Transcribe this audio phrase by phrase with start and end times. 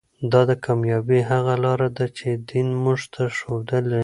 [0.31, 3.99] دا د کامیابۍ هغه لاره ده چې دین موږ ته ښودلې.